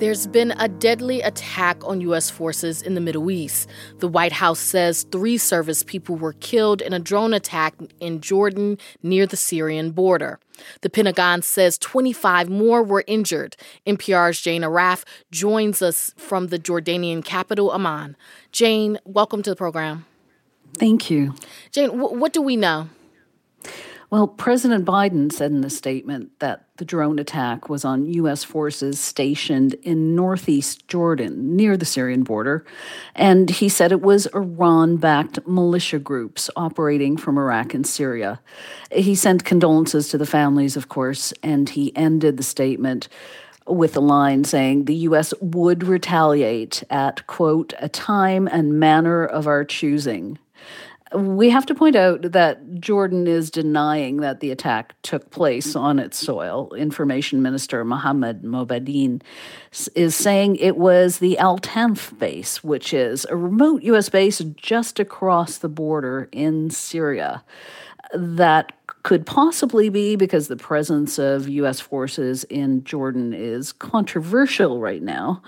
[0.00, 2.30] There's been a deadly attack on U.S.
[2.30, 3.68] forces in the Middle East.
[3.98, 8.78] The White House says three service people were killed in a drone attack in Jordan
[9.02, 10.40] near the Syrian border.
[10.80, 13.58] The Pentagon says 25 more were injured.
[13.86, 18.16] NPR's Jane Arraf joins us from the Jordanian capital, Amman.
[18.52, 20.06] Jane, welcome to the program.
[20.78, 21.34] Thank you.
[21.72, 22.88] Jane, w- what do we know?
[24.10, 28.42] Well, President Biden said in a statement that the drone attack was on U.S.
[28.42, 32.66] forces stationed in northeast Jordan, near the Syrian border.
[33.14, 38.40] And he said it was Iran backed militia groups operating from Iraq and Syria.
[38.90, 43.08] He sent condolences to the families, of course, and he ended the statement
[43.68, 45.32] with a line saying the U.S.
[45.40, 50.36] would retaliate at, quote, a time and manner of our choosing,
[51.14, 55.98] we have to point out that Jordan is denying that the attack took place on
[55.98, 56.72] its soil.
[56.74, 59.20] Information Minister Muhannad Mubaidin
[59.94, 64.08] is saying it was the Al Tanf base, which is a remote U.S.
[64.08, 67.42] base just across the border in Syria.
[68.14, 68.72] That
[69.02, 71.80] could possibly be because the presence of U.S.
[71.80, 75.42] forces in Jordan is controversial right now.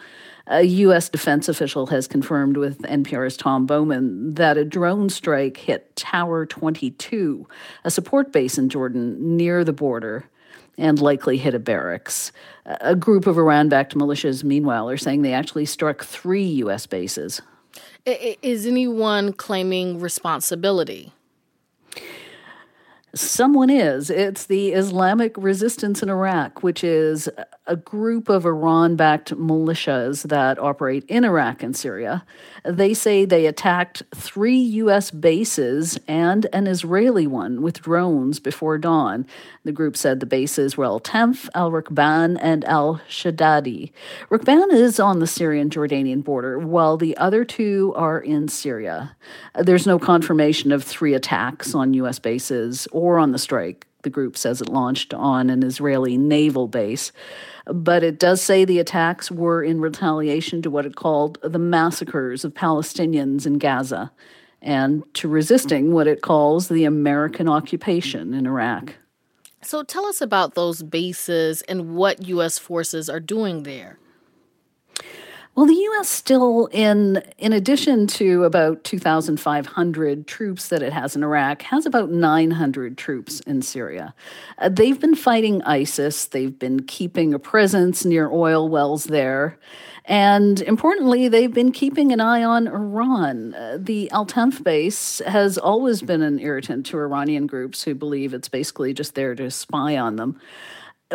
[0.47, 1.09] A U.S.
[1.09, 7.47] defense official has confirmed with NPR's Tom Bowman that a drone strike hit Tower 22,
[7.85, 10.25] a support base in Jordan near the border,
[10.77, 12.33] and likely hit a barracks.
[12.65, 16.87] A group of Iran backed militias, meanwhile, are saying they actually struck three U.S.
[16.87, 17.41] bases.
[18.05, 21.13] Is anyone claiming responsibility?
[23.15, 24.09] Someone is.
[24.09, 27.29] It's the Islamic Resistance in Iraq, which is
[27.67, 32.25] a group of Iran backed militias that operate in Iraq and Syria.
[32.65, 35.11] They say they attacked three U.S.
[35.11, 39.27] bases and an Israeli one with drones before dawn.
[39.65, 43.93] The group said the bases were Al Tanf, Al Rukban, and Al Shaddadi.
[44.31, 49.15] Rukban is on the Syrian Jordanian border, while the other two are in Syria.
[49.55, 52.19] There's no confirmation of three attacks on U.S.
[52.19, 53.85] bases or on the strike.
[54.03, 57.11] The group says it launched on an Israeli naval base.
[57.67, 62.45] But it does say the attacks were in retaliation to what it called the massacres
[62.45, 64.13] of Palestinians in Gaza
[64.61, 68.95] and to resisting what it calls the American occupation in Iraq.
[69.63, 72.59] So tell us about those bases and what U.S.
[72.59, 73.99] forces are doing there.
[75.55, 76.09] Well, the U.S.
[76.09, 82.11] still, in in addition to about 2,500 troops that it has in Iraq, has about
[82.11, 84.15] 900 troops in Syria.
[84.57, 86.25] Uh, they've been fighting ISIS.
[86.25, 89.59] They've been keeping a presence near oil wells there.
[90.07, 93.53] And importantly, they've been keeping an eye on Iran.
[93.55, 98.33] Uh, the Al Tanf base has always been an irritant to Iranian groups who believe
[98.33, 100.41] it's basically just there to spy on them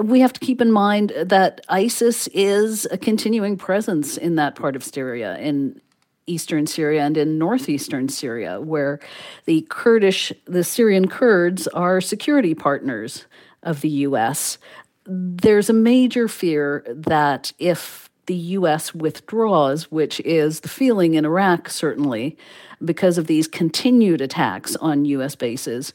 [0.04, 4.76] we have to keep in mind that ISIS is a continuing presence in that part
[4.76, 5.82] of Syria, in
[6.28, 9.00] eastern Syria and in northeastern Syria, where
[9.46, 13.26] the Kurdish, the Syrian Kurds are security partners
[13.64, 14.58] of the U.S.
[15.06, 18.94] There's a major fear that if the U.S.
[18.94, 22.38] withdraws, which is the feeling in Iraq, certainly,
[22.84, 25.36] because of these continued attacks on U.S.
[25.36, 25.94] bases,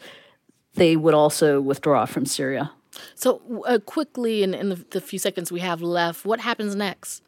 [0.74, 2.72] they would also withdraw from Syria.
[3.14, 7.22] So, uh, quickly, in, in the, the few seconds we have left, what happens next?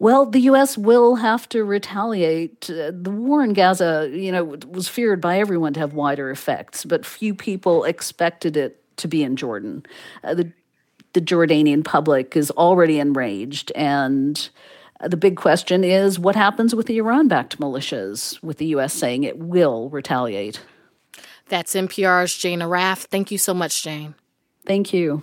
[0.00, 0.78] Well, the U.S.
[0.78, 2.70] will have to retaliate.
[2.70, 6.84] Uh, the war in Gaza, you know, was feared by everyone to have wider effects,
[6.84, 9.84] but few people expected it to be in Jordan.
[10.22, 10.52] Uh, the
[11.14, 14.48] the Jordanian public is already enraged, and
[15.00, 18.92] uh, the big question is what happens with the Iran-backed militias, with the U.S.
[18.92, 20.60] saying it will retaliate.
[21.48, 23.06] That's NPR's Jane Arraf.
[23.06, 24.14] Thank you so much, Jane.
[24.66, 25.22] Thank you.